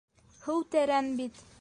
[0.47, 1.49] -Һыу тәрән бит...